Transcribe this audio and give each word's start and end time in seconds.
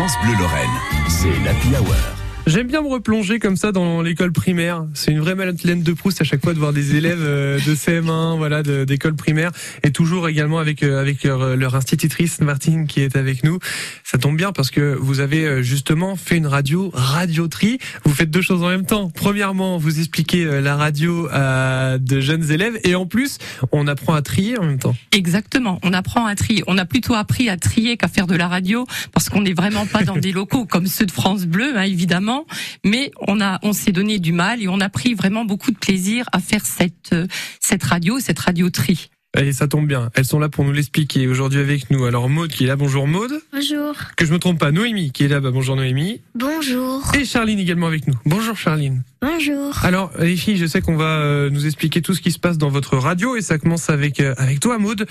France 0.00 0.16
Bleu 0.22 0.34
Lorraine, 0.38 0.80
c'est 1.10 1.38
l'Happy 1.44 1.76
Hour. 1.76 2.19
J'aime 2.50 2.66
bien 2.66 2.82
me 2.82 2.88
replonger 2.88 3.38
comme 3.38 3.54
ça 3.54 3.70
dans 3.70 4.02
l'école 4.02 4.32
primaire. 4.32 4.84
C'est 4.92 5.12
une 5.12 5.20
vraie 5.20 5.36
Madeleine 5.36 5.84
de 5.84 5.92
Proust 5.92 6.20
à 6.20 6.24
chaque 6.24 6.42
fois 6.42 6.52
de 6.52 6.58
voir 6.58 6.72
des 6.72 6.96
élèves 6.96 7.22
euh, 7.22 7.60
de 7.64 7.74
CM1, 7.76 8.38
voilà, 8.38 8.64
d'école 8.64 9.14
primaire, 9.14 9.52
et 9.84 9.92
toujours 9.92 10.28
également 10.28 10.58
avec 10.58 10.82
euh, 10.82 11.00
avec 11.00 11.22
leur, 11.22 11.54
leur, 11.54 11.76
institutrice 11.76 12.40
Martine 12.40 12.88
qui 12.88 13.02
est 13.02 13.14
avec 13.14 13.44
nous. 13.44 13.60
Ça 14.02 14.18
tombe 14.18 14.36
bien 14.36 14.50
parce 14.50 14.72
que 14.72 14.96
vous 14.96 15.20
avez 15.20 15.44
euh, 15.44 15.62
justement 15.62 16.16
fait 16.16 16.38
une 16.38 16.48
radio 16.48 16.90
radioterie. 16.92 17.78
Vous 18.04 18.12
faites 18.12 18.32
deux 18.32 18.42
choses 18.42 18.64
en 18.64 18.68
même 18.68 18.84
temps. 18.84 19.10
Premièrement, 19.14 19.78
vous 19.78 20.00
expliquez 20.00 20.44
la 20.44 20.74
radio 20.74 21.28
à 21.30 21.98
de 22.00 22.18
jeunes 22.18 22.50
élèves, 22.50 22.80
et 22.82 22.96
en 22.96 23.06
plus, 23.06 23.38
on 23.70 23.86
apprend 23.86 24.14
à 24.14 24.22
trier 24.22 24.58
en 24.58 24.64
même 24.64 24.80
temps. 24.80 24.96
Exactement, 25.12 25.78
on 25.84 25.92
apprend 25.92 26.26
à 26.26 26.34
trier. 26.34 26.64
On 26.66 26.78
a 26.78 26.84
plutôt 26.84 27.14
appris 27.14 27.48
à 27.48 27.56
trier 27.56 27.96
qu'à 27.96 28.08
faire 28.08 28.26
de 28.26 28.34
la 28.34 28.48
radio 28.48 28.86
parce 29.12 29.28
qu'on 29.28 29.42
n'est 29.42 29.54
vraiment 29.54 29.86
pas 29.86 30.02
dans 30.02 30.16
des 30.16 30.32
locaux 30.32 30.64
comme 30.64 30.88
ceux 30.88 31.06
de 31.06 31.12
France 31.12 31.46
Bleu, 31.46 31.76
hein, 31.76 31.82
évidemment 31.82 32.39
mais 32.84 33.10
on 33.26 33.40
a, 33.40 33.58
on 33.62 33.72
s'est 33.72 33.92
donné 33.92 34.18
du 34.18 34.32
mal 34.32 34.62
et 34.62 34.68
on 34.68 34.80
a 34.80 34.88
pris 34.88 35.14
vraiment 35.14 35.44
beaucoup 35.44 35.70
de 35.70 35.78
plaisir 35.78 36.26
à 36.32 36.40
faire 36.40 36.64
cette, 36.64 37.12
euh, 37.12 37.26
cette 37.60 37.82
radio, 37.82 38.18
cette 38.20 38.38
radioterie. 38.38 39.10
Et 39.38 39.52
ça 39.52 39.68
tombe 39.68 39.86
bien, 39.86 40.10
elles 40.14 40.24
sont 40.24 40.40
là 40.40 40.48
pour 40.48 40.64
nous 40.64 40.72
l'expliquer 40.72 41.28
aujourd'hui 41.28 41.60
avec 41.60 41.88
nous. 41.90 42.04
Alors 42.04 42.28
Maude 42.28 42.50
qui 42.50 42.64
est 42.64 42.66
là, 42.66 42.74
bonjour 42.74 43.06
Maude. 43.06 43.40
Bonjour. 43.52 43.94
Que 44.16 44.26
je 44.26 44.32
me 44.32 44.40
trompe 44.40 44.58
pas, 44.58 44.72
Noémie 44.72 45.12
qui 45.12 45.24
est 45.24 45.28
là, 45.28 45.38
bah, 45.38 45.52
bonjour 45.52 45.76
Noémie. 45.76 46.20
Bonjour. 46.34 47.00
Et 47.14 47.24
Charline 47.24 47.60
également 47.60 47.86
avec 47.86 48.08
nous. 48.08 48.14
Bonjour 48.26 48.56
Charline. 48.56 49.04
Bonjour. 49.22 49.78
Alors 49.84 50.10
les 50.18 50.36
filles, 50.36 50.56
je 50.56 50.66
sais 50.66 50.80
qu'on 50.80 50.96
va 50.96 51.20
euh, 51.20 51.48
nous 51.48 51.66
expliquer 51.66 52.02
tout 52.02 52.14
ce 52.14 52.20
qui 52.20 52.32
se 52.32 52.40
passe 52.40 52.58
dans 52.58 52.70
votre 52.70 52.96
radio 52.96 53.36
et 53.36 53.40
ça 53.40 53.58
commence 53.58 53.88
avec 53.88 54.18
euh, 54.18 54.34
avec 54.36 54.58
toi 54.58 54.78
Maude. 54.78 55.06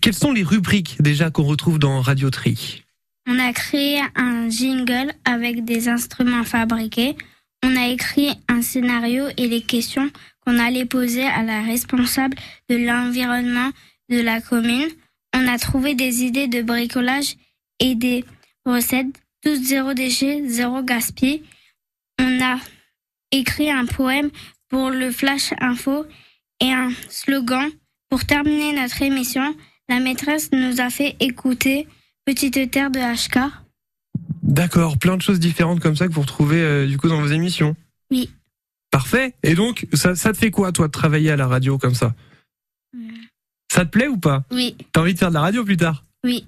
Quelles 0.00 0.14
sont 0.14 0.32
les 0.32 0.44
rubriques 0.44 0.98
déjà 1.00 1.30
qu'on 1.30 1.44
retrouve 1.44 1.80
dans 1.80 2.00
Radioterie 2.00 2.85
on 3.26 3.38
a 3.38 3.52
créé 3.52 4.00
un 4.14 4.48
jingle 4.48 5.12
avec 5.24 5.64
des 5.64 5.88
instruments 5.88 6.44
fabriqués. 6.44 7.16
On 7.64 7.76
a 7.76 7.88
écrit 7.88 8.30
un 8.48 8.62
scénario 8.62 9.26
et 9.36 9.48
les 9.48 9.62
questions 9.62 10.10
qu'on 10.44 10.58
allait 10.58 10.84
poser 10.84 11.24
à 11.24 11.42
la 11.42 11.62
responsable 11.62 12.36
de 12.68 12.76
l'environnement 12.76 13.70
de 14.08 14.20
la 14.20 14.40
commune. 14.40 14.88
On 15.34 15.48
a 15.48 15.58
trouvé 15.58 15.94
des 15.94 16.22
idées 16.22 16.46
de 16.46 16.62
bricolage 16.62 17.36
et 17.80 17.94
des 17.94 18.24
recettes, 18.64 19.20
tous 19.42 19.56
zéro 19.56 19.92
déchet, 19.92 20.44
zéro 20.46 20.82
gaspillage. 20.82 21.40
On 22.20 22.40
a 22.42 22.58
écrit 23.32 23.70
un 23.70 23.86
poème 23.86 24.30
pour 24.68 24.90
le 24.90 25.10
flash 25.10 25.52
info 25.60 26.06
et 26.60 26.72
un 26.72 26.90
slogan. 27.08 27.68
Pour 28.08 28.24
terminer 28.24 28.72
notre 28.72 29.02
émission, 29.02 29.54
la 29.88 29.98
maîtresse 29.98 30.50
nous 30.52 30.80
a 30.80 30.90
fait 30.90 31.16
écouter 31.18 31.88
Petite 32.26 32.72
Terre 32.72 32.90
de 32.90 32.98
HK. 32.98 33.38
D'accord, 34.42 34.98
plein 34.98 35.16
de 35.16 35.22
choses 35.22 35.38
différentes 35.38 35.78
comme 35.78 35.94
ça 35.94 36.08
que 36.08 36.12
vous 36.12 36.22
retrouvez 36.22 36.60
euh, 36.60 36.86
du 36.86 36.98
coup 36.98 37.08
dans 37.08 37.20
vos 37.20 37.28
émissions. 37.28 37.76
Oui. 38.10 38.30
Parfait. 38.90 39.34
Et 39.44 39.54
donc, 39.54 39.86
ça, 39.92 40.16
ça 40.16 40.32
te 40.32 40.38
fait 40.38 40.50
quoi, 40.50 40.72
toi, 40.72 40.88
de 40.88 40.92
travailler 40.92 41.30
à 41.30 41.36
la 41.36 41.46
radio 41.46 41.78
comme 41.78 41.94
ça? 41.94 42.14
Ça 43.72 43.84
te 43.84 43.90
plaît 43.90 44.08
ou 44.08 44.18
pas? 44.18 44.44
Oui. 44.50 44.76
T'as 44.92 45.02
envie 45.02 45.14
de 45.14 45.18
faire 45.18 45.28
de 45.28 45.34
la 45.34 45.40
radio 45.40 45.64
plus 45.64 45.76
tard? 45.76 46.02
Oui. 46.24 46.46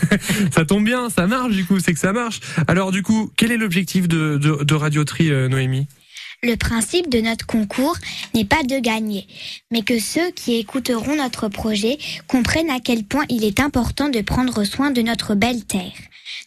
ça 0.50 0.64
tombe 0.64 0.84
bien, 0.84 1.10
ça 1.10 1.26
marche 1.26 1.52
du 1.52 1.66
coup, 1.66 1.78
c'est 1.78 1.92
que 1.92 1.98
ça 1.98 2.14
marche. 2.14 2.40
Alors 2.66 2.90
du 2.90 3.02
coup, 3.02 3.30
quel 3.36 3.52
est 3.52 3.58
l'objectif 3.58 4.08
de, 4.08 4.38
de, 4.38 4.64
de 4.64 4.74
Radioterie, 4.74 5.30
euh, 5.30 5.48
Noémie? 5.48 5.88
Le 6.42 6.56
principe 6.56 7.10
de 7.10 7.20
notre 7.20 7.46
concours 7.46 7.96
n'est 8.34 8.44
pas 8.44 8.62
de 8.62 8.78
gagner, 8.78 9.26
mais 9.70 9.82
que 9.82 9.98
ceux 9.98 10.30
qui 10.30 10.56
écouteront 10.56 11.16
notre 11.16 11.48
projet 11.48 11.98
comprennent 12.26 12.70
à 12.70 12.80
quel 12.80 13.04
point 13.04 13.24
il 13.28 13.44
est 13.44 13.60
important 13.60 14.08
de 14.08 14.20
prendre 14.20 14.64
soin 14.64 14.90
de 14.90 15.02
notre 15.02 15.34
belle 15.34 15.64
Terre. 15.64 15.92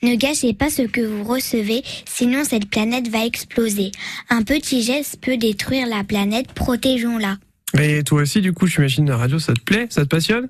Ne 0.04 0.16
gâchez 0.16 0.54
pas 0.54 0.70
ce 0.70 0.84
que 0.84 1.02
vous 1.02 1.24
recevez, 1.24 1.84
sinon 2.06 2.44
cette 2.44 2.70
planète 2.70 3.08
va 3.10 3.26
exploser. 3.26 3.92
Un 4.30 4.44
petit 4.44 4.82
geste 4.82 5.20
peut 5.22 5.38
détruire 5.38 5.88
la 5.88 6.04
planète, 6.04 6.54
protégeons-la. 6.54 7.38
Et 7.80 8.04
toi 8.04 8.22
aussi, 8.22 8.42
du 8.42 8.54
coup, 8.54 8.68
j'imagine 8.68 9.08
la 9.08 9.18
radio, 9.18 9.40
ça 9.40 9.54
te 9.54 9.62
plaît 9.62 9.88
Ça 9.90 10.04
te 10.04 10.08
passionne? 10.08 10.50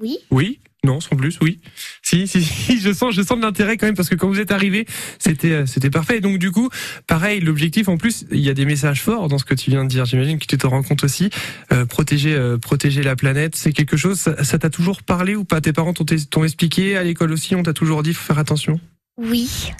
Oui. 0.00 0.18
Oui? 0.30 0.60
Non, 0.88 1.00
sans 1.00 1.16
plus, 1.16 1.38
oui. 1.42 1.60
Si, 2.02 2.26
si, 2.26 2.42
si, 2.42 2.80
je 2.80 2.94
sens, 2.94 3.14
je 3.14 3.20
sens 3.20 3.36
de 3.36 3.42
l'intérêt 3.42 3.76
quand 3.76 3.84
même 3.84 3.94
parce 3.94 4.08
que 4.08 4.14
quand 4.14 4.26
vous 4.26 4.40
êtes 4.40 4.52
arrivé, 4.52 4.86
c'était, 5.18 5.50
euh, 5.52 5.66
c'était 5.66 5.90
parfait. 5.90 6.20
donc 6.20 6.38
du 6.38 6.50
coup, 6.50 6.70
pareil, 7.06 7.40
l'objectif 7.40 7.88
en 7.88 7.98
plus, 7.98 8.24
il 8.30 8.40
y 8.40 8.48
a 8.48 8.54
des 8.54 8.64
messages 8.64 9.02
forts 9.02 9.28
dans 9.28 9.36
ce 9.36 9.44
que 9.44 9.52
tu 9.52 9.68
viens 9.68 9.84
de 9.84 9.90
dire. 9.90 10.06
J'imagine 10.06 10.38
que 10.38 10.46
tu 10.46 10.56
te 10.56 10.66
rends 10.66 10.82
compte 10.82 11.04
aussi. 11.04 11.28
Euh, 11.72 11.84
protéger, 11.84 12.34
euh, 12.34 12.56
protéger 12.56 13.02
la 13.02 13.16
planète, 13.16 13.54
c'est 13.54 13.74
quelque 13.74 13.98
chose. 13.98 14.18
Ça 14.42 14.58
t'a 14.58 14.70
toujours 14.70 15.02
parlé 15.02 15.36
ou 15.36 15.44
pas? 15.44 15.60
Tes 15.60 15.74
parents 15.74 15.92
t'ont 15.92 16.44
expliqué 16.44 16.96
à 16.96 17.04
l'école 17.04 17.32
aussi. 17.32 17.54
On 17.54 17.62
t'a 17.62 17.74
toujours 17.74 18.02
dit 18.02 18.14
faut 18.14 18.24
faire 18.24 18.38
attention? 18.38 18.80
Oui. 19.18 19.70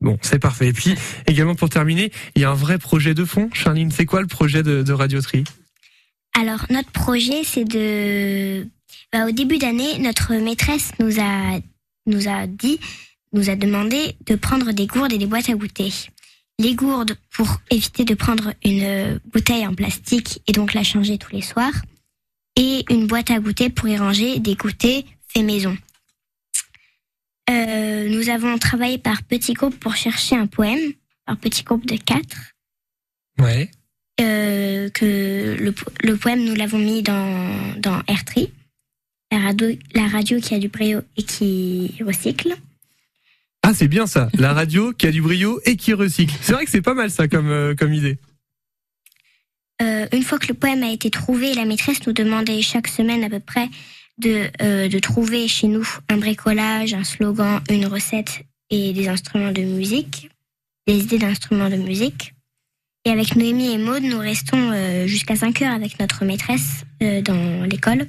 Bon, 0.00 0.18
c'est 0.22 0.40
parfait. 0.40 0.66
Et 0.66 0.72
puis 0.72 0.96
également 1.28 1.54
pour 1.54 1.68
terminer, 1.68 2.10
il 2.34 2.42
y 2.42 2.44
a 2.44 2.50
un 2.50 2.54
vrai 2.54 2.78
projet 2.78 3.14
de 3.14 3.24
fond. 3.24 3.48
Charline, 3.52 3.92
c'est 3.92 4.06
quoi 4.06 4.22
le 4.22 4.26
projet 4.26 4.64
de, 4.64 4.82
de 4.82 4.92
Radioterie 4.92 5.44
Alors 6.36 6.66
notre 6.70 6.90
projet, 6.90 7.44
c'est 7.44 7.64
de 7.64 8.66
bah, 9.12 9.26
au 9.26 9.30
début 9.30 9.58
d'année, 9.58 9.98
notre 9.98 10.34
maîtresse 10.34 10.92
nous 10.98 11.20
a, 11.20 11.60
nous 12.06 12.28
a 12.28 12.46
dit, 12.46 12.78
nous 13.32 13.50
a 13.50 13.56
demandé 13.56 14.16
de 14.26 14.34
prendre 14.34 14.72
des 14.72 14.86
gourdes 14.86 15.12
et 15.12 15.18
des 15.18 15.26
boîtes 15.26 15.48
à 15.50 15.54
goûter. 15.54 15.92
Les 16.58 16.74
gourdes 16.74 17.16
pour 17.30 17.60
éviter 17.70 18.04
de 18.04 18.14
prendre 18.14 18.52
une 18.64 19.20
bouteille 19.32 19.66
en 19.66 19.74
plastique 19.74 20.42
et 20.46 20.52
donc 20.52 20.74
la 20.74 20.82
changer 20.82 21.16
tous 21.16 21.32
les 21.32 21.42
soirs. 21.42 21.74
Et 22.56 22.84
une 22.90 23.06
boîte 23.06 23.30
à 23.30 23.38
goûter 23.38 23.70
pour 23.70 23.88
y 23.88 23.96
ranger 23.96 24.40
des 24.40 24.56
goûters 24.56 25.04
faits 25.28 25.44
maison. 25.44 25.76
Euh, 27.48 28.08
nous 28.08 28.28
avons 28.28 28.58
travaillé 28.58 28.98
par 28.98 29.22
petits 29.22 29.54
groupes 29.54 29.78
pour 29.78 29.94
chercher 29.94 30.36
un 30.36 30.46
poème, 30.46 30.92
par 31.24 31.36
petits 31.36 31.62
groupes 31.62 31.86
de 31.86 31.96
quatre. 31.96 32.36
Ouais. 33.38 33.70
Euh, 34.20 34.90
que 34.90 35.56
le, 35.58 35.72
le, 36.02 36.16
poème, 36.16 36.44
nous 36.44 36.56
l'avons 36.56 36.78
mis 36.78 37.02
dans, 37.02 37.78
dans 37.78 38.02
Airtree 38.08 38.50
la 39.30 39.38
radio, 39.38 39.68
la 39.94 40.08
radio 40.08 40.40
qui 40.40 40.54
a 40.54 40.58
du 40.58 40.68
brio 40.68 41.00
et 41.16 41.22
qui 41.22 41.94
recycle. 42.04 42.54
Ah, 43.62 43.74
c'est 43.74 43.88
bien 43.88 44.06
ça, 44.06 44.28
la 44.34 44.54
radio 44.54 44.92
qui 44.92 45.06
a 45.06 45.10
du 45.10 45.20
brio 45.20 45.60
et 45.64 45.76
qui 45.76 45.92
recycle. 45.92 46.34
C'est 46.40 46.52
vrai 46.52 46.64
que 46.64 46.70
c'est 46.70 46.82
pas 46.82 46.94
mal 46.94 47.10
ça 47.10 47.28
comme, 47.28 47.50
euh, 47.50 47.74
comme 47.74 47.92
idée. 47.92 48.16
Euh, 49.82 50.06
une 50.12 50.22
fois 50.22 50.38
que 50.38 50.48
le 50.48 50.54
poème 50.54 50.82
a 50.82 50.90
été 50.90 51.10
trouvé, 51.10 51.54
la 51.54 51.64
maîtresse 51.64 52.04
nous 52.06 52.12
demandait 52.12 52.62
chaque 52.62 52.88
semaine 52.88 53.22
à 53.24 53.30
peu 53.30 53.40
près 53.40 53.68
de, 54.16 54.48
euh, 54.62 54.88
de 54.88 54.98
trouver 54.98 55.46
chez 55.48 55.68
nous 55.68 55.86
un 56.08 56.16
bricolage, 56.16 56.94
un 56.94 57.04
slogan, 57.04 57.60
une 57.68 57.86
recette 57.86 58.44
et 58.70 58.92
des 58.92 59.08
instruments 59.08 59.52
de 59.52 59.62
musique, 59.62 60.30
des 60.86 60.98
idées 60.98 61.18
d'instruments 61.18 61.70
de 61.70 61.76
musique. 61.76 62.34
Et 63.04 63.10
avec 63.10 63.36
Noémie 63.36 63.72
et 63.72 63.78
Maude, 63.78 64.02
nous 64.02 64.18
restons 64.18 65.06
jusqu'à 65.06 65.36
5 65.36 65.62
heures 65.62 65.72
avec 65.74 65.98
notre 66.00 66.24
maîtresse 66.24 66.84
dans 67.00 67.64
l'école 67.64 68.06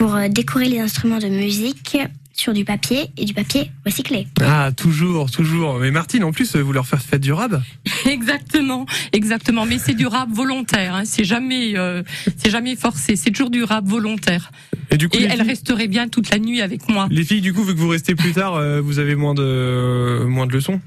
pour 0.00 0.14
euh, 0.14 0.28
décorer 0.28 0.70
les 0.70 0.80
instruments 0.80 1.18
de 1.18 1.28
musique 1.28 1.98
sur 2.32 2.54
du 2.54 2.64
papier 2.64 3.10
et 3.18 3.26
du 3.26 3.34
papier 3.34 3.70
recyclé. 3.84 4.26
Ah, 4.40 4.70
toujours, 4.74 5.30
toujours. 5.30 5.78
Mais 5.78 5.90
Martine, 5.90 6.24
en 6.24 6.32
plus, 6.32 6.56
vous 6.56 6.72
leur 6.72 6.86
faites 6.86 7.20
du 7.20 7.34
rab 7.34 7.62
Exactement, 8.06 8.86
exactement. 9.12 9.66
Mais 9.66 9.76
c'est 9.76 9.92
du 9.92 10.06
rab 10.06 10.32
volontaire. 10.32 10.94
Hein. 10.94 11.02
C'est 11.04 11.24
jamais, 11.24 11.76
euh, 11.76 12.02
c'est 12.38 12.48
jamais 12.48 12.76
forcé. 12.76 13.14
C'est 13.14 13.30
toujours 13.30 13.50
du 13.50 13.62
rab 13.62 13.86
volontaire. 13.86 14.52
Et 14.90 14.96
du 14.96 15.10
coup, 15.10 15.18
et 15.18 15.24
elle 15.24 15.42
resterait 15.42 15.86
bien 15.86 16.08
toute 16.08 16.30
la 16.30 16.38
nuit 16.38 16.62
avec 16.62 16.88
moi. 16.88 17.06
Les 17.10 17.22
filles, 17.22 17.42
du 17.42 17.52
coup, 17.52 17.62
vu 17.62 17.74
que 17.74 17.78
vous 17.78 17.88
restez 17.88 18.14
plus 18.14 18.32
tard, 18.32 18.54
euh, 18.54 18.80
vous 18.80 19.00
avez 19.00 19.16
moins 19.16 19.34
de 19.34 20.24
moins 20.26 20.46
de 20.46 20.52
leçons? 20.52 20.80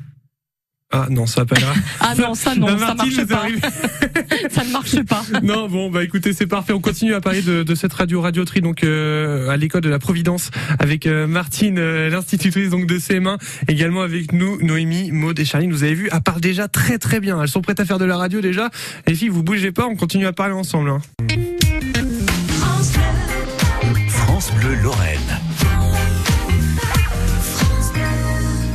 Ah 0.96 1.08
non, 1.09 1.26
ça 1.26 1.44
pas 1.44 1.56
Ah 2.00 2.14
non, 2.16 2.36
ça 2.36 2.54
non, 2.54 2.78
ça 2.78 2.94
marche 2.94 3.26
pas. 3.26 3.46
ça 4.52 4.64
ne 4.64 4.72
marche 4.72 5.02
pas. 5.02 5.24
Non, 5.42 5.68
bon, 5.68 5.90
bah 5.90 6.04
écoutez, 6.04 6.34
c'est 6.34 6.46
parfait. 6.46 6.72
On 6.72 6.81
continue 6.81 7.16
à 7.16 7.22
parler 7.22 7.42
de, 7.42 7.64
de 7.64 7.76
cette 7.76 7.94
radio 7.94 8.22
radioterie 8.22 8.62
donc 8.62 8.84
euh, 8.84 9.50
à 9.50 9.58
l'école 9.58 9.81
de 9.81 9.90
la 9.90 9.98
Providence 9.98 10.52
avec 10.78 11.08
euh, 11.08 11.26
Martine, 11.26 11.80
euh, 11.80 12.09
l'institutrice 12.09 12.70
donc 12.70 12.86
de 12.86 13.00
CM1, 13.00 13.40
également 13.68 14.04
avec 14.04 14.34
nous 14.34 14.62
Noémie, 14.62 15.12
Maud 15.12 15.40
et 15.40 15.45
Charline. 15.45 15.72
Vous 15.72 15.84
avez 15.84 15.95
vu, 15.95 16.10
elles 16.12 16.22
parlent 16.22 16.42
déjà 16.42 16.68
très 16.68 17.00
très 17.00 17.19
bien. 17.19 17.42
Elles 17.42 17.48
sont 17.48 17.62
prêtes 17.62 17.80
à 17.80 17.86
faire 17.86 17.98
de 17.98 18.06
la 18.06 18.18
radio 18.18 18.40
déjà. 18.40 18.69
Les 19.07 19.16
filles, 19.16 19.30
vous 19.30 19.42
bougez 19.42 19.72
pas, 19.72 19.88
on 19.88 19.95
continue 19.95 20.28
à 20.28 20.34
parler 20.34 20.54
ensemble. 20.54 20.92
Hein. 20.92 21.01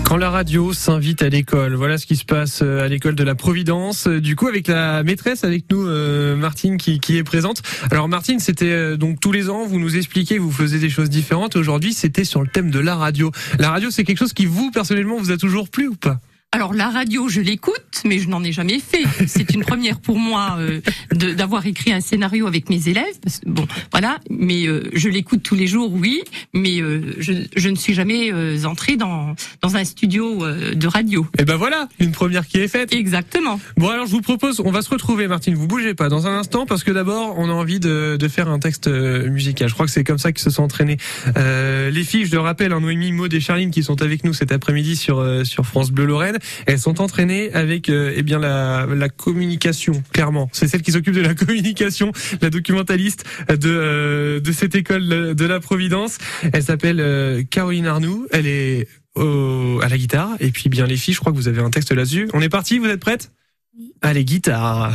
Quand 0.08 0.16
la 0.16 0.30
radio 0.30 0.72
s'invite 0.72 1.20
à 1.20 1.28
l'école, 1.28 1.74
voilà 1.74 1.98
ce 1.98 2.06
qui 2.06 2.16
se 2.16 2.24
passe 2.24 2.60
euh, 2.62 2.82
à 2.82 2.88
l'école 2.88 3.14
de 3.14 3.24
la 3.24 3.34
Providence. 3.34 4.06
Euh, 4.06 4.22
du 4.22 4.36
coup, 4.36 4.48
avec 4.48 4.66
la 4.66 5.02
maîtresse, 5.02 5.44
avec 5.44 5.64
nous, 5.70 5.86
euh, 5.86 6.34
Martine, 6.34 6.78
qui, 6.78 6.98
qui, 6.98 7.18
est 7.18 7.24
présente. 7.24 7.60
Alors, 7.90 8.08
Martine, 8.08 8.38
c'était 8.38 8.96
donc 8.96 9.20
tous 9.20 9.32
les 9.32 9.50
ans, 9.50 9.66
vous 9.66 9.78
nous 9.78 9.98
expliquez, 9.98 10.38
vous 10.38 10.50
faisiez 10.50 10.78
des 10.78 10.88
choses 10.88 11.10
différentes. 11.10 11.56
Aujourd'hui, 11.56 11.92
c'était 11.92 12.24
sur 12.24 12.40
le 12.40 12.48
thème 12.48 12.70
de 12.70 12.78
la 12.78 12.96
radio. 12.96 13.30
La 13.58 13.68
radio, 13.68 13.90
c'est 13.90 14.04
quelque 14.04 14.16
chose 14.16 14.32
qui 14.32 14.46
vous, 14.46 14.70
personnellement, 14.70 15.18
vous 15.18 15.30
a 15.30 15.36
toujours 15.36 15.68
plu 15.68 15.88
ou 15.88 15.94
pas? 15.94 16.18
Alors 16.52 16.72
la 16.72 16.88
radio, 16.88 17.28
je 17.28 17.42
l'écoute, 17.42 17.74
mais 18.06 18.18
je 18.18 18.28
n'en 18.28 18.42
ai 18.42 18.52
jamais 18.52 18.78
fait. 18.78 19.04
C'est 19.26 19.52
une 19.54 19.64
première 19.64 20.00
pour 20.00 20.18
moi 20.18 20.56
euh, 20.58 20.80
d'avoir 21.12 21.66
écrit 21.66 21.92
un 21.92 22.00
scénario 22.00 22.46
avec 22.46 22.70
mes 22.70 22.88
élèves. 22.88 23.04
parce 23.22 23.40
que, 23.40 23.50
bon, 23.50 23.66
voilà, 23.92 24.18
mais 24.30 24.66
euh, 24.66 24.88
je 24.94 25.10
l'écoute 25.10 25.42
tous 25.42 25.54
les 25.54 25.66
jours, 25.66 25.92
oui, 25.92 26.22
mais 26.54 26.80
euh, 26.80 27.14
je, 27.18 27.34
je 27.54 27.68
ne 27.68 27.76
suis 27.76 27.92
jamais 27.92 28.32
euh, 28.32 28.64
entrée 28.64 28.96
dans 28.96 29.34
dans 29.60 29.76
un 29.76 29.84
studio 29.84 30.42
euh, 30.42 30.74
de 30.74 30.86
radio. 30.86 31.26
Et 31.38 31.44
ben 31.44 31.56
voilà, 31.56 31.86
une 32.00 32.12
première 32.12 32.46
qui 32.46 32.56
est 32.56 32.68
faite. 32.68 32.94
Exactement. 32.94 33.60
Bon 33.76 33.90
alors 33.90 34.06
je 34.06 34.12
vous 34.12 34.22
propose, 34.22 34.60
on 34.60 34.70
va 34.70 34.80
se 34.80 34.88
retrouver 34.88 35.28
Martine, 35.28 35.54
vous 35.54 35.68
bougez 35.68 35.92
pas 35.92 36.08
dans 36.08 36.26
un 36.26 36.38
instant 36.38 36.64
parce 36.64 36.82
que 36.82 36.90
d'abord 36.90 37.34
on 37.38 37.50
a 37.50 37.52
envie 37.52 37.78
de, 37.78 38.16
de 38.18 38.28
faire 38.28 38.48
un 38.48 38.58
texte 38.58 38.88
musical. 38.88 39.68
Je 39.68 39.74
crois 39.74 39.84
que 39.84 39.92
c'est 39.92 40.04
comme 40.04 40.18
ça 40.18 40.32
qu'ils 40.32 40.42
se 40.42 40.50
sont 40.50 40.62
entraînés. 40.62 40.96
Euh, 41.36 41.90
les 41.90 42.04
filles, 42.04 42.24
je 42.24 42.32
le 42.32 42.40
rappelle, 42.40 42.72
hein, 42.72 42.80
Noémie, 42.80 43.12
Maud 43.12 43.32
et 43.34 43.40
Charline 43.40 43.70
qui 43.70 43.82
sont 43.82 44.00
avec 44.02 44.24
nous 44.24 44.32
cet 44.32 44.50
après-midi 44.52 44.96
sur 44.96 45.18
euh, 45.18 45.44
sur 45.44 45.66
France 45.66 45.90
Bleu 45.90 46.06
Lorraine, 46.06 46.37
elles 46.66 46.78
sont 46.78 47.00
entraînées 47.00 47.52
avec 47.52 47.88
euh, 47.88 48.12
eh 48.16 48.22
bien 48.22 48.38
la, 48.38 48.86
la 48.86 49.08
communication, 49.08 50.02
clairement. 50.12 50.48
C'est 50.52 50.68
celle 50.68 50.82
qui 50.82 50.92
s'occupe 50.92 51.14
de 51.14 51.20
la 51.20 51.34
communication, 51.34 52.12
la 52.40 52.50
documentaliste 52.50 53.24
de 53.48 53.56
euh, 53.68 54.40
de 54.40 54.52
cette 54.52 54.74
école 54.74 55.34
de 55.34 55.44
la 55.46 55.60
Providence. 55.60 56.18
Elle 56.52 56.62
s'appelle 56.62 57.00
euh, 57.00 57.42
Caroline 57.50 57.86
Arnoux. 57.86 58.26
Elle 58.30 58.46
est 58.46 58.88
au- 59.14 59.80
à 59.82 59.88
la 59.88 59.96
guitare 59.98 60.30
et 60.40 60.50
puis 60.50 60.68
bien 60.68 60.86
les 60.86 60.96
filles, 60.96 61.14
je 61.14 61.20
crois 61.20 61.32
que 61.32 61.36
vous 61.36 61.48
avez 61.48 61.60
un 61.60 61.70
texte 61.70 61.92
là-dessus. 61.92 62.28
On 62.34 62.40
est 62.40 62.48
parti, 62.48 62.78
vous 62.78 62.86
êtes 62.86 63.00
prêtes? 63.00 63.32
Allez, 64.02 64.24
guitare. 64.24 64.92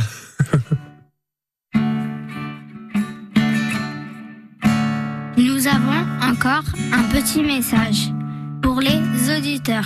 Nous 5.36 5.66
avons 5.66 6.06
encore 6.22 6.64
un 6.92 7.02
petit 7.04 7.42
message 7.42 8.10
pour 8.62 8.80
les 8.80 9.36
auditeurs 9.36 9.84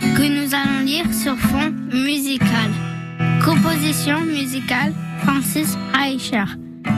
que 0.00 0.28
nous 0.28 0.54
allons 0.54 0.84
lire 0.84 1.12
sur 1.12 1.36
fond 1.36 1.72
musical. 1.92 2.70
Composition 3.44 4.20
musicale 4.20 4.92
Francis 5.22 5.76
Reicher. 5.92 6.44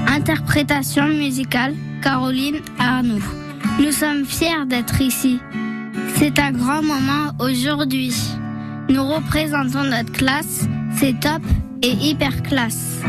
Interprétation 0.06 1.06
musicale 1.08 1.75
Caroline 2.02 2.60
Arnoux. 2.78 3.22
Nous 3.81 3.93
sommes 3.93 4.25
fiers 4.25 4.66
d'être 4.66 5.00
ici. 5.00 5.40
C'est 6.16 6.38
un 6.38 6.52
grand 6.52 6.82
moment 6.82 7.32
aujourd'hui. 7.40 8.14
Nous 8.88 9.05
représentons 9.05 9.84
notre 9.84 10.12
classe. 10.12 10.66
C'est 10.96 11.19
top 11.20 11.43
et 11.82 11.93
hyper 11.93 12.43
classe. 12.43 13.00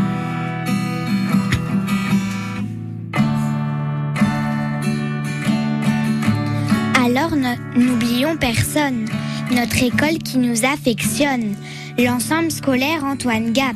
Alors 7.05 7.35
n'oublions 7.75 8.37
personne, 8.37 9.05
notre 9.51 9.83
école 9.83 10.17
qui 10.19 10.37
nous 10.37 10.65
affectionne, 10.65 11.55
l'ensemble 11.97 12.51
scolaire 12.51 13.03
Antoine 13.03 13.51
Gap, 13.51 13.75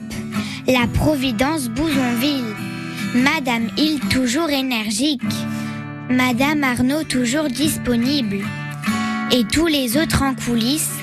la 0.68 0.88
Providence 0.88 1.70
Bouzonville, 1.70 2.56
Madame 3.16 3.70
Hill 3.78 4.00
toujours 4.10 4.50
énergique, 4.50 5.22
Madame 6.10 6.64
Arnaud 6.64 7.04
toujours 7.04 7.50
disponible, 7.50 8.38
et 9.32 9.44
tous 9.44 9.68
les 9.68 9.98
autres 9.98 10.24
en 10.24 10.34
coulisses 10.36 10.98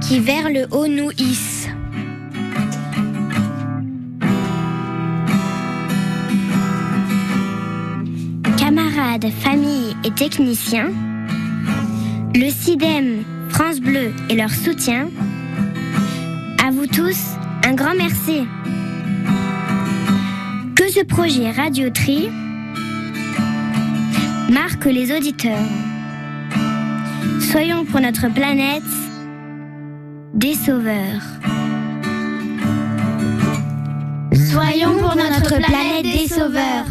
qui 0.00 0.20
vers 0.20 0.50
le 0.50 0.66
haut 0.70 0.86
nous 0.86 1.10
hissent. 1.12 1.68
Camarades, 8.56 9.30
familles 9.42 9.96
et 10.04 10.10
techniciens, 10.10 10.90
le 12.34 12.50
CIDEM, 12.50 13.24
France 13.48 13.80
Bleu 13.80 14.12
et 14.28 14.36
leur 14.36 14.50
soutien, 14.50 15.08
à 16.64 16.70
vous 16.70 16.86
tous, 16.86 17.18
un 17.64 17.74
grand 17.74 17.94
merci. 17.96 18.46
Que 20.76 20.90
ce 20.90 21.04
projet 21.04 21.50
Radio 21.50 21.90
Tri 21.90 22.28
marque 24.50 24.84
les 24.84 25.16
auditeurs. 25.16 25.66
Soyons 27.40 27.84
pour 27.84 28.00
notre 28.00 28.28
planète 28.32 28.82
des 30.34 30.54
sauveurs. 30.54 31.22
Soyons 34.50 34.98
pour 34.98 35.16
notre 35.16 35.56
planète 35.56 36.02
des 36.02 36.28
sauveurs. 36.28 36.86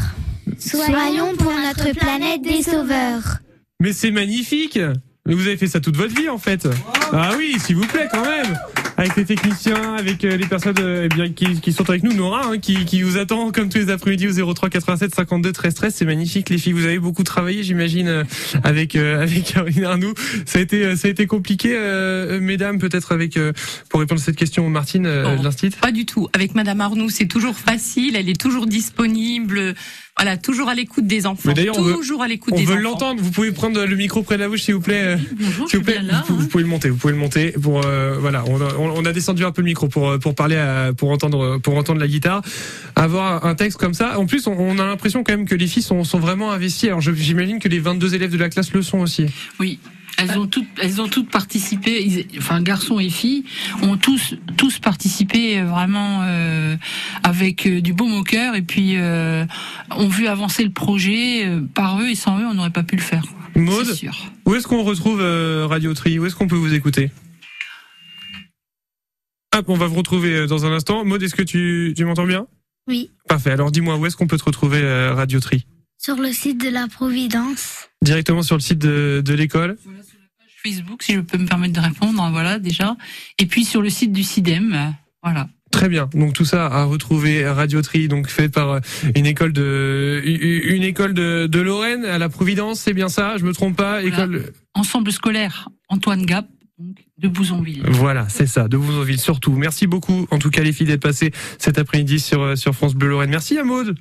Soyons 0.57 1.35
pour 1.37 1.53
notre 1.53 1.93
planète 1.97 2.41
des 2.41 2.61
sauveurs. 2.63 3.39
Mais 3.79 3.93
c'est 3.93 4.11
magnifique 4.11 4.79
Mais 5.27 5.33
vous 5.33 5.45
avez 5.45 5.57
fait 5.57 5.67
ça 5.67 5.81
toute 5.81 5.97
votre 5.97 6.15
vie 6.15 6.29
en 6.29 6.37
fait. 6.37 6.67
Ah 7.11 7.31
oui, 7.37 7.57
s'il 7.59 7.75
vous 7.75 7.85
plaît 7.85 8.07
quand 8.09 8.25
même 8.25 8.57
avec 8.97 9.15
les 9.15 9.25
techniciens, 9.25 9.93
avec 9.95 10.23
euh, 10.25 10.37
les 10.37 10.47
personnes 10.47 10.75
euh, 10.79 11.03
eh 11.05 11.15
bien, 11.15 11.29
qui, 11.31 11.61
qui 11.61 11.71
sont 11.71 11.87
avec 11.89 12.01
nous, 12.03 12.13
Nora, 12.13 12.47
hein, 12.47 12.57
qui, 12.57 12.83
qui 12.85 13.03
vous 13.03 13.17
attend 13.17 13.51
comme 13.51 13.69
tous 13.69 13.77
les 13.77 13.89
après-midi 13.91 14.27
au 14.41 14.53
03 14.53 14.69
87 14.69 15.13
52 15.13 15.51
13 15.51 15.73
13. 15.75 15.93
C'est 15.95 16.05
magnifique, 16.05 16.49
les 16.49 16.57
filles. 16.57 16.73
Vous 16.73 16.85
avez 16.85 16.97
beaucoup 16.99 17.23
travaillé, 17.23 17.61
j'imagine, 17.63 18.07
euh, 18.07 18.23
avec 18.63 18.95
euh, 18.95 19.21
avec 19.21 19.53
Caroline 19.53 19.85
Arnoux. 19.85 20.13
Ça 20.45 20.59
a 20.59 20.61
été 20.61 20.95
ça 20.95 21.07
a 21.07 21.11
été 21.11 21.27
compliqué, 21.27 21.73
euh, 21.75 22.39
mesdames, 22.41 22.79
peut-être 22.79 23.11
avec 23.11 23.37
euh, 23.37 23.53
pour 23.89 23.99
répondre 23.99 24.19
à 24.19 24.23
cette 24.23 24.35
question, 24.35 24.67
Martine, 24.69 25.03
de 25.03 25.43
l'Institut. 25.43 25.77
Pas 25.79 25.91
du 25.91 26.05
tout. 26.05 26.27
Avec 26.33 26.55
Madame 26.55 26.81
Arnoux, 26.81 27.09
c'est 27.09 27.27
toujours 27.27 27.55
facile. 27.55 28.15
Elle 28.15 28.29
est 28.29 28.39
toujours 28.39 28.65
disponible. 28.65 29.75
Voilà, 30.19 30.35
toujours 30.35 30.67
à 30.67 30.73
l'écoute 30.73 31.05
des 31.05 31.27
enfants. 31.27 31.43
Mais 31.45 31.53
d'ailleurs, 31.53 31.77
on 31.77 31.83
veut- 31.83 31.93
toujours 31.93 32.23
à 32.23 32.27
l'écoute 32.27 32.55
On 32.55 32.57
des 32.57 32.65
veut 32.65 32.73
enfants. 32.73 32.81
l'entendre. 32.81 33.21
Vous 33.21 33.29
pouvez 33.29 33.51
prendre 33.51 33.85
le 33.85 33.95
micro 33.95 34.23
près 34.23 34.35
de 34.37 34.41
la 34.41 34.49
bouche, 34.49 34.63
s'il 34.63 34.73
vous 34.73 34.81
plaît. 34.81 35.15
Bonjour, 35.39 35.69
S'il 35.69 35.77
vous 35.77 35.85
plaît, 35.85 35.99
vous, 36.27 36.37
vous 36.39 36.47
pouvez 36.47 36.63
le 36.63 36.69
monter, 36.69 36.89
vous 36.89 36.95
pouvez 36.97 37.13
le 37.13 37.19
monter 37.19 37.51
pour 37.51 37.85
euh, 37.85 38.17
voilà, 38.19 38.43
on 38.47 38.86
on 38.95 39.05
a 39.05 39.13
descendu 39.13 39.43
un 39.45 39.51
peu 39.51 39.61
le 39.61 39.67
micro 39.67 39.87
pour 39.87 40.09
euh, 40.09 40.17
pour 40.17 40.35
parler 40.35 40.55
à- 40.57 40.91
pour 40.95 41.11
entendre 41.11 41.57
pour 41.59 41.75
entendre 41.77 41.99
la 41.99 42.07
guitare. 42.07 42.41
Avoir 42.95 43.45
un 43.45 43.55
texte 43.55 43.77
comme 43.79 43.93
ça, 43.93 44.19
en 44.19 44.25
plus 44.25 44.47
on, 44.47 44.53
on 44.53 44.79
a 44.79 44.85
l'impression 44.85 45.23
quand 45.23 45.33
même 45.35 45.47
que 45.47 45.55
les 45.55 45.67
filles 45.67 45.83
sont 45.83 46.03
sont 46.03 46.19
vraiment 46.19 46.51
investies. 46.51 46.87
Alors 46.87 47.01
j'imagine 47.01 47.59
que 47.59 47.67
les 47.69 47.79
22 47.79 48.15
élèves 48.15 48.31
de 48.31 48.37
la 48.37 48.49
classe 48.49 48.71
le 48.73 48.81
sont 48.81 48.99
aussi. 48.99 49.25
Oui. 49.59 49.79
Elles 50.19 50.39
ont 50.39 50.47
toutes, 50.47 50.65
elles 50.81 50.99
ont 50.99 51.07
toutes 51.07 51.29
participé. 51.29 52.03
ils- 52.03 52.25
Enfin, 52.39 52.59
garçons 52.63 52.99
et 52.99 53.07
filles 53.11 53.43
ont 53.83 53.97
tous, 53.97 54.33
tous 54.57 54.79
participé 54.79 55.59
euh, 55.59 55.65
vraiment 55.65 56.21
euh, 56.23 56.75
avec 57.21 57.67
euh, 57.67 57.81
du 57.81 57.93
baume 57.93 58.13
au 58.15 58.23
cœur 58.23 58.55
et 58.55 58.63
puis 58.63 58.93
euh, 58.95 59.45
ont 59.91 60.07
vu 60.07 60.25
avancer 60.25 60.63
le 60.63 60.71
projet 60.71 61.45
euh, 61.45 61.61
par 61.75 62.01
eux 62.01 62.07
et 62.09 62.15
sans 62.15 62.39
eux, 62.39 62.45
on 62.49 62.55
n'aurait 62.55 62.71
pas 62.71 62.81
pu 62.81 62.95
le 62.95 63.01
faire. 63.03 63.23
Sûr. 63.95 64.15
où 64.45 64.55
est-ce 64.55 64.67
qu'on 64.67 64.81
retrouve 64.83 65.19
euh, 65.21 65.67
Radio 65.69 65.93
Tri? 65.93 66.17
Où 66.17 66.25
est-ce 66.25 66.35
qu'on 66.35 66.47
peut 66.47 66.55
vous 66.55 66.73
écouter? 66.73 67.11
Hop, 69.57 69.69
on 69.69 69.75
va 69.75 69.87
vous 69.87 69.95
retrouver 69.95 70.35
euh, 70.35 70.45
dans 70.45 70.67
un 70.67 70.71
instant. 70.71 71.03
Maude, 71.03 71.23
est-ce 71.23 71.33
que 71.33 71.41
tu 71.41 71.91
tu 71.97 72.05
m'entends 72.05 72.27
bien? 72.27 72.45
Oui. 72.87 73.09
Parfait. 73.27 73.49
Alors 73.49 73.71
dis-moi 73.71 73.97
où 73.97 74.05
est-ce 74.05 74.15
qu'on 74.15 74.27
peut 74.27 74.37
te 74.37 74.43
retrouver 74.43 74.83
euh, 74.83 75.15
Radio 75.15 75.39
Tri? 75.39 75.65
Sur 75.97 76.15
le 76.17 76.31
site 76.31 76.63
de 76.63 76.69
la 76.69 76.87
Providence. 76.87 77.89
Directement 78.03 78.43
sur 78.43 78.55
le 78.55 78.61
site 78.61 78.77
de 78.77 79.23
de 79.25 79.33
l'école. 79.33 79.75
Facebook, 80.63 81.01
si 81.01 81.15
je 81.15 81.21
peux 81.21 81.39
me 81.39 81.47
permettre 81.47 81.73
de 81.73 81.79
répondre, 81.79 82.29
voilà 82.31 82.59
déjà. 82.59 82.95
Et 83.39 83.47
puis 83.47 83.65
sur 83.65 83.81
le 83.81 83.89
site 83.89 84.11
du 84.11 84.21
CIDEM, 84.21 84.73
euh, 84.75 84.89
voilà. 85.23 85.49
Très 85.71 85.89
bien. 85.89 86.07
Donc 86.13 86.33
tout 86.33 86.45
ça 86.45 86.67
à 86.67 86.83
retrouver 86.83 87.43
à 87.43 87.55
Radioterie, 87.55 88.07
donc 88.07 88.29
fait 88.29 88.49
par 88.49 88.79
une 89.15 89.25
école 89.25 89.53
de 89.53 90.21
une 90.23 90.83
école 90.83 91.15
de, 91.15 91.47
de 91.47 91.59
Lorraine 91.59 92.05
à 92.05 92.19
la 92.19 92.29
Providence, 92.29 92.81
c'est 92.81 92.93
bien 92.93 93.09
ça? 93.09 93.37
Je 93.37 93.43
me 93.43 93.53
trompe 93.53 93.75
pas? 93.75 94.01
Voilà. 94.01 94.07
École. 94.07 94.53
Ensemble 94.75 95.11
scolaire 95.11 95.69
Antoine 95.89 96.25
Gap, 96.25 96.47
donc, 96.77 97.05
de 97.17 97.27
Bouzonville. 97.27 97.83
Voilà, 97.87 98.29
c'est 98.29 98.45
ça, 98.45 98.67
de 98.67 98.77
Bouzonville 98.77 99.19
surtout. 99.19 99.51
Merci 99.53 99.87
beaucoup, 99.87 100.27
en 100.29 100.37
tout 100.37 100.49
cas 100.49 100.61
les 100.61 100.71
filles 100.71 100.87
d'être 100.87 101.01
passées 101.01 101.31
cet 101.57 101.79
après-midi 101.79 102.19
sur 102.19 102.41
euh, 102.41 102.55
sur 102.55 102.75
France 102.75 102.93
Bleu 102.93 103.09
Lorraine. 103.09 103.29
Merci 103.31 103.57
à 103.57 103.63
Maude. 103.63 103.97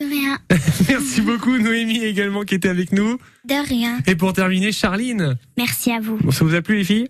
De 0.00 0.06
rien. 0.06 0.38
Merci 0.88 1.22
beaucoup 1.22 1.58
Noémie 1.58 2.04
également 2.04 2.42
qui 2.42 2.54
était 2.54 2.68
avec 2.68 2.92
nous. 2.92 3.18
De 3.48 3.68
rien. 3.68 3.98
Et 4.06 4.14
pour 4.14 4.32
terminer, 4.32 4.70
Charline. 4.70 5.36
Merci 5.56 5.90
à 5.90 5.98
vous. 5.98 6.18
Bon, 6.18 6.30
ça 6.30 6.44
vous 6.44 6.54
a 6.54 6.62
plu 6.62 6.76
les 6.76 6.84
filles? 6.84 7.08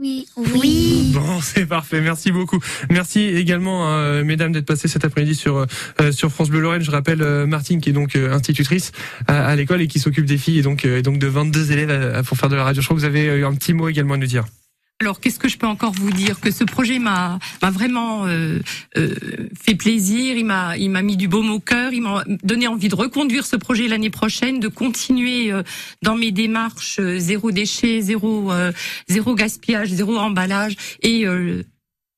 Oui. 0.00 0.28
Oui. 0.36 1.10
Bon, 1.12 1.40
c'est 1.40 1.66
parfait. 1.66 2.00
Merci 2.00 2.30
beaucoup. 2.30 2.60
Merci 2.90 3.20
également, 3.20 3.92
euh, 3.92 4.22
mesdames, 4.24 4.52
d'être 4.52 4.64
passées 4.66 4.86
cet 4.88 5.04
après-midi 5.04 5.34
sur 5.34 5.66
euh, 6.00 6.12
sur 6.12 6.30
France 6.30 6.50
Bleu 6.50 6.60
Lorraine. 6.60 6.82
Je 6.82 6.90
rappelle 6.92 7.20
euh, 7.22 7.46
Martine, 7.46 7.80
qui 7.80 7.90
est 7.90 7.92
donc 7.92 8.14
euh, 8.14 8.32
institutrice 8.32 8.92
à, 9.26 9.46
à 9.46 9.56
l'école 9.56 9.80
et 9.82 9.88
qui 9.88 9.98
s'occupe 9.98 10.24
des 10.26 10.38
filles 10.38 10.58
et 10.58 10.62
donc 10.62 10.84
euh, 10.84 10.98
et 10.98 11.02
donc 11.02 11.18
de 11.18 11.26
22 11.26 11.72
élèves 11.72 11.90
à- 11.90 12.18
à- 12.18 12.22
pour 12.22 12.36
faire 12.38 12.48
de 12.48 12.56
la 12.56 12.64
radio. 12.64 12.80
Je 12.80 12.86
crois 12.86 12.96
que 12.96 13.00
vous 13.00 13.06
avez 13.06 13.24
eu 13.24 13.44
un 13.44 13.54
petit 13.54 13.72
mot 13.74 13.88
également 13.88 14.14
à 14.14 14.18
nous 14.18 14.26
dire. 14.26 14.44
Alors, 15.00 15.20
qu'est-ce 15.20 15.38
que 15.38 15.48
je 15.48 15.58
peux 15.58 15.66
encore 15.66 15.92
vous 15.92 16.10
dire 16.10 16.40
Que 16.40 16.50
ce 16.50 16.64
projet 16.64 16.98
m'a 16.98 17.38
vraiment 17.62 18.26
euh, 18.26 18.58
euh, 18.96 19.14
fait 19.56 19.76
plaisir. 19.76 20.36
Il 20.36 20.44
m'a 20.44 20.76
il 20.76 20.90
m'a 20.90 21.02
mis 21.02 21.16
du 21.16 21.28
baume 21.28 21.50
au 21.50 21.60
cœur. 21.60 21.92
Il 21.92 22.02
m'a 22.02 22.24
donné 22.42 22.66
envie 22.66 22.88
de 22.88 22.96
reconduire 22.96 23.46
ce 23.46 23.54
projet 23.54 23.86
l'année 23.86 24.10
prochaine, 24.10 24.58
de 24.58 24.66
continuer 24.66 25.52
euh, 25.52 25.62
dans 26.02 26.16
mes 26.16 26.32
démarches 26.32 26.98
euh, 26.98 27.16
zéro 27.20 27.52
déchet, 27.52 28.00
zéro 28.00 28.50
euh, 28.50 28.72
zéro 29.06 29.36
gaspillage, 29.36 29.90
zéro 29.90 30.16
emballage 30.16 30.76
et 31.02 31.24
euh, 31.26 31.62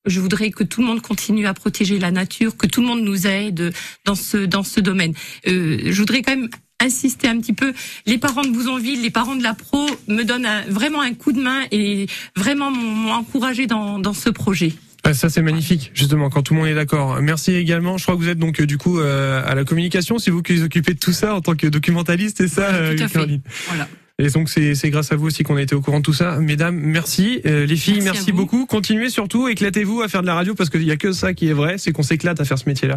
je 0.06 0.18
voudrais 0.18 0.50
que 0.50 0.64
tout 0.64 0.80
le 0.80 0.86
monde 0.86 1.02
continue 1.02 1.46
à 1.46 1.52
protéger 1.52 1.98
la 1.98 2.10
nature, 2.10 2.56
que 2.56 2.66
tout 2.66 2.80
le 2.80 2.86
monde 2.86 3.02
nous 3.02 3.26
aide 3.26 3.74
dans 4.06 4.14
ce 4.14 4.38
dans 4.38 4.62
ce 4.62 4.80
domaine. 4.80 5.12
Je 5.44 5.92
voudrais 5.98 6.22
quand 6.22 6.34
même 6.34 6.48
insister 6.80 7.28
un 7.28 7.38
petit 7.40 7.52
peu. 7.52 7.72
Les 8.06 8.18
parents 8.18 8.42
de 8.42 8.48
Bouzonville, 8.50 9.02
les 9.02 9.10
parents 9.10 9.36
de 9.36 9.42
la 9.42 9.54
pro 9.54 9.86
me 10.08 10.22
donnent 10.24 10.46
un- 10.46 10.62
vraiment 10.68 11.00
un 11.00 11.14
coup 11.14 11.32
de 11.32 11.40
main 11.40 11.60
et 11.70 12.06
vraiment 12.36 12.70
m'ont 12.70 13.12
encouragé 13.12 13.66
dans, 13.66 13.98
dans 13.98 14.12
ce 14.14 14.30
projet. 14.30 14.72
Ah, 15.04 15.14
Ça 15.14 15.28
c'est 15.30 15.42
magnifique, 15.42 15.90
justement, 15.94 16.28
quand 16.28 16.42
tout 16.42 16.52
le 16.54 16.60
monde 16.60 16.68
est 16.68 16.74
d'accord. 16.74 17.20
Merci 17.22 17.54
également. 17.54 17.96
Je 17.96 18.02
crois 18.04 18.16
que 18.16 18.20
vous 18.20 18.28
êtes 18.28 18.38
donc 18.38 18.60
euh, 18.60 18.66
du 18.66 18.76
coup 18.78 18.98
euh, 19.00 19.42
à 19.46 19.54
la 19.54 19.64
communication, 19.64 20.18
c'est 20.18 20.30
vous 20.30 20.42
qui 20.42 20.56
vous 20.56 20.62
occupez 20.64 20.92
de 20.94 20.98
tout 20.98 21.12
ça 21.12 21.34
en 21.34 21.40
tant 21.40 21.54
que 21.54 21.66
documentaliste, 21.66 22.36
c'est 22.38 22.48
ça, 22.48 22.70
tout 22.92 22.98
fait. 22.98 23.12
Caroline? 23.12 23.40
Voilà. 23.68 23.88
Et 24.22 24.28
donc 24.28 24.50
c'est 24.50 24.90
grâce 24.90 25.12
à 25.12 25.16
vous 25.16 25.28
aussi 25.28 25.44
qu'on 25.44 25.56
a 25.56 25.62
été 25.62 25.74
au 25.74 25.80
courant 25.80 26.00
de 26.00 26.04
tout 26.04 26.12
ça. 26.12 26.36
Mesdames, 26.40 26.76
merci. 26.76 27.40
Euh, 27.46 27.64
les 27.64 27.76
filles, 27.76 28.02
Merci 28.02 28.32
beaucoup. 28.32 28.66
Continuez 28.66 29.08
surtout, 29.08 29.48
éclatez-vous 29.48 30.02
à 30.02 30.08
faire 30.08 30.20
de 30.20 30.26
la 30.26 30.34
radio 30.34 30.54
parce 30.54 30.68
qu'il 30.68 30.82
y 30.84 30.90
a 30.90 30.98
que 30.98 31.12
ça 31.12 31.32
qui 31.32 31.48
est 31.48 31.54
vrai, 31.54 31.78
c'est 31.78 31.92
qu'on 31.92 32.02
s'éclate 32.02 32.38
à 32.38 32.44
faire 32.44 32.58
ce 32.58 32.68
métier-là. 32.68 32.88